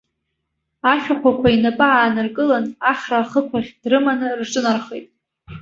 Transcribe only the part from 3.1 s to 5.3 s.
ахықәахь дрыманы рҿынархеит.